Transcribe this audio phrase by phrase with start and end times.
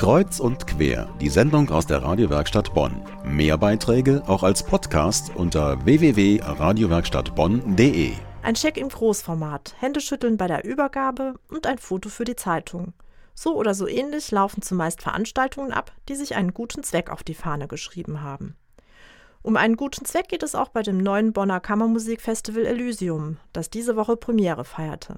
[0.00, 3.02] Kreuz und quer, die Sendung aus der Radiowerkstatt Bonn.
[3.22, 8.12] Mehr Beiträge auch als Podcast unter www.radiowerkstattbonn.de.
[8.40, 12.94] Ein Scheck im Großformat, Händeschütteln bei der Übergabe und ein Foto für die Zeitung.
[13.34, 17.34] So oder so ähnlich laufen zumeist Veranstaltungen ab, die sich einen guten Zweck auf die
[17.34, 18.56] Fahne geschrieben haben.
[19.42, 23.96] Um einen guten Zweck geht es auch bei dem neuen Bonner Kammermusikfestival Elysium, das diese
[23.96, 25.16] Woche Premiere feierte.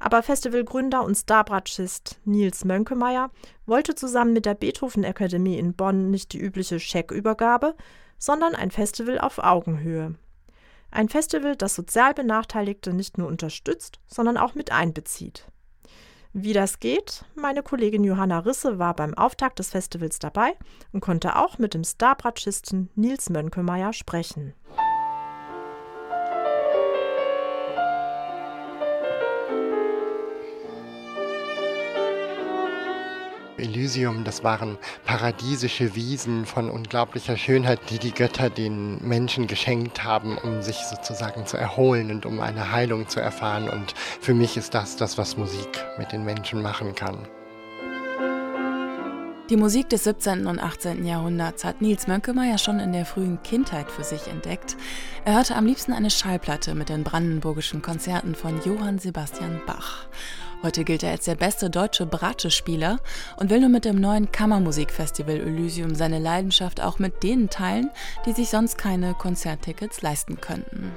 [0.00, 3.30] Aber Festivalgründer und Starbratschist Nils Mönkemeyer
[3.66, 7.76] wollte zusammen mit der Beethoven Akademie in Bonn nicht die übliche Scheckübergabe,
[8.18, 10.14] sondern ein Festival auf Augenhöhe.
[10.90, 15.46] Ein Festival, das sozial Benachteiligte nicht nur unterstützt, sondern auch mit einbezieht.
[16.32, 17.24] Wie das geht?
[17.34, 20.56] Meine Kollegin Johanna Risse war beim Auftakt des Festivals dabei
[20.92, 24.54] und konnte auch mit dem Starbratschisten Nils Mönkemeyer sprechen.
[33.60, 40.36] Elysium, das waren paradiesische Wiesen von unglaublicher Schönheit, die die Götter den Menschen geschenkt haben,
[40.38, 43.68] um sich sozusagen zu erholen und um eine Heilung zu erfahren.
[43.68, 47.26] Und für mich ist das das, was Musik mit den Menschen machen kann.
[49.50, 50.46] Die Musik des 17.
[50.46, 51.04] und 18.
[51.04, 54.76] Jahrhunderts hat Nils Mönkemeyer schon in der frühen Kindheit für sich entdeckt.
[55.24, 60.06] Er hörte am liebsten eine Schallplatte mit den brandenburgischen Konzerten von Johann Sebastian Bach.
[60.62, 62.98] Heute gilt er als der beste deutsche Bratsche-Spieler
[63.38, 67.90] und will nun mit dem neuen Kammermusikfestival Elysium seine Leidenschaft auch mit denen teilen,
[68.26, 70.92] die sich sonst keine Konzerttickets leisten könnten.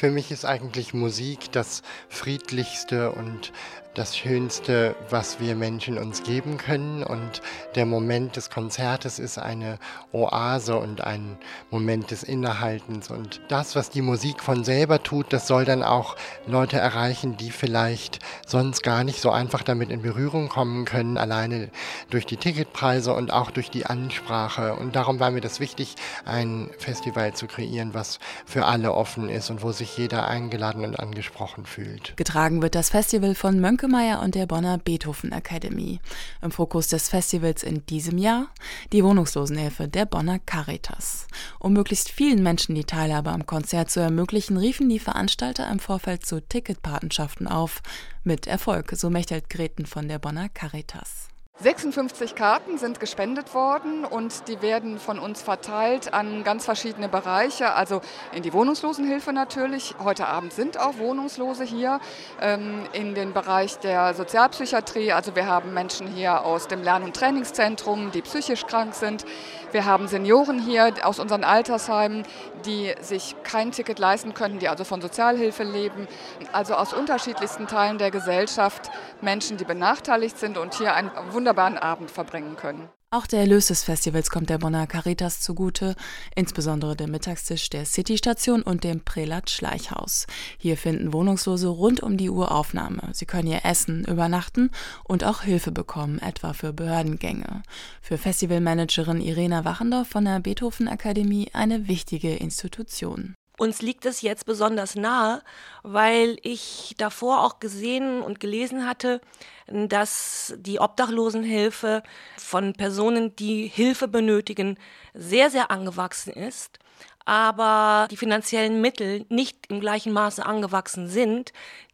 [0.00, 3.52] Für mich ist eigentlich Musik das friedlichste und
[3.92, 7.02] das Schönste, was wir Menschen uns geben können.
[7.02, 7.42] Und
[7.74, 9.78] der Moment des Konzertes ist eine
[10.12, 11.36] Oase und ein
[11.70, 13.10] Moment des Innehaltens.
[13.10, 17.50] Und das, was die Musik von selber tut, das soll dann auch Leute erreichen, die
[17.50, 21.70] vielleicht sonst gar nicht so einfach damit in Berührung kommen können, alleine
[22.10, 24.76] durch die Ticketpreise und auch durch die Ansprache.
[24.76, 29.50] Und darum war mir das wichtig, ein Festival zu kreieren, was für alle offen ist
[29.50, 32.16] und wo sich jeder eingeladen und angesprochen fühlt.
[32.16, 36.00] Getragen wird das Festival von Mönch Mönkemeyer und der Bonner Beethoven Akademie.
[36.42, 38.48] Im Fokus des Festivals in diesem Jahr
[38.92, 41.28] die Wohnungslosenhilfe der Bonner Caritas.
[41.60, 46.26] Um möglichst vielen Menschen die Teilhabe am Konzert zu ermöglichen, riefen die Veranstalter im Vorfeld
[46.26, 47.80] zu Ticketpatenschaften auf.
[48.22, 51.30] Mit Erfolg, so mächtelt Greten von der Bonner Caritas.
[51.62, 57.74] 56 Karten sind gespendet worden und die werden von uns verteilt an ganz verschiedene Bereiche,
[57.74, 58.00] also
[58.32, 59.94] in die Wohnungslosenhilfe natürlich.
[60.02, 62.00] Heute Abend sind auch Wohnungslose hier,
[62.40, 65.12] ähm, in den Bereich der Sozialpsychiatrie.
[65.12, 69.26] Also wir haben Menschen hier aus dem Lern- und Trainingszentrum, die psychisch krank sind.
[69.72, 72.24] Wir haben Senioren hier aus unseren Altersheimen,
[72.66, 76.08] die sich kein Ticket leisten könnten, die also von Sozialhilfe leben.
[76.52, 82.10] Also aus unterschiedlichsten Teilen der Gesellschaft Menschen, die benachteiligt sind und hier einen wunderbaren Abend
[82.10, 82.88] verbringen können.
[83.12, 85.96] Auch der Erlös des Festivals kommt der Bonner Caritas zugute,
[86.36, 90.28] insbesondere der Mittagstisch der City-Station und dem Prälat Schleichhaus.
[90.58, 93.08] Hier finden Wohnungslose rund um die Uhr Aufnahme.
[93.12, 94.70] Sie können hier essen, übernachten
[95.02, 97.64] und auch Hilfe bekommen, etwa für Behördengänge.
[98.00, 103.34] Für Festivalmanagerin Irena Wachendorf von der Beethoven Akademie eine wichtige Institution.
[103.60, 105.42] Uns liegt es jetzt besonders nahe,
[105.82, 109.20] weil ich davor auch gesehen und gelesen hatte,
[109.66, 112.02] dass die Obdachlosenhilfe
[112.38, 114.78] von Personen, die Hilfe benötigen,
[115.12, 116.78] sehr, sehr angewachsen ist,
[117.26, 121.52] aber die finanziellen Mittel nicht im gleichen Maße angewachsen sind,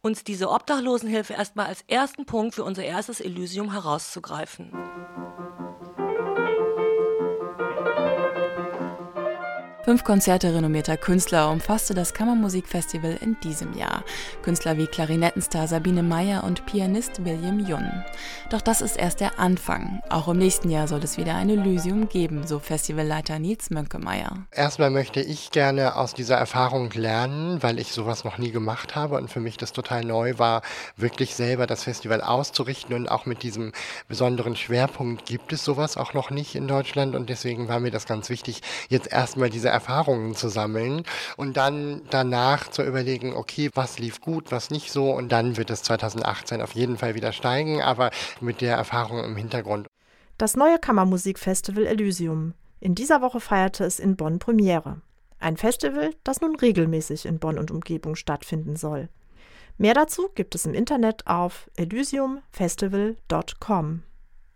[0.00, 4.70] uns diese Obdachlosenhilfe erstmal als ersten Punkt für unser erstes Elysium herauszugreifen.
[9.88, 14.04] Fünf Konzerte renommierter Künstler umfasste das Kammermusikfestival in diesem Jahr.
[14.42, 17.90] Künstler wie Klarinettenstar Sabine Meyer und Pianist William Jun.
[18.50, 20.02] Doch das ist erst der Anfang.
[20.10, 24.46] Auch im nächsten Jahr soll es wieder ein Elysium geben, so Festivalleiter Nils Mönkemeyer.
[24.50, 29.16] Erstmal möchte ich gerne aus dieser Erfahrung lernen, weil ich sowas noch nie gemacht habe
[29.16, 30.60] und für mich das total neu war,
[30.98, 33.72] wirklich selber das Festival auszurichten und auch mit diesem
[34.06, 38.04] besonderen Schwerpunkt gibt es sowas auch noch nicht in Deutschland und deswegen war mir das
[38.04, 38.60] ganz wichtig,
[38.90, 41.04] jetzt erstmal diese Erfahrungen zu sammeln
[41.36, 45.70] und dann danach zu überlegen, okay, was lief gut, was nicht so und dann wird
[45.70, 48.10] es 2018 auf jeden Fall wieder steigen, aber
[48.40, 49.86] mit der Erfahrung im Hintergrund.
[50.36, 52.54] Das neue Kammermusikfestival Elysium.
[52.80, 55.00] In dieser Woche feierte es in Bonn Premiere.
[55.38, 59.08] Ein Festival, das nun regelmäßig in Bonn und Umgebung stattfinden soll.
[59.76, 64.02] Mehr dazu gibt es im Internet auf elysiumfestival.com.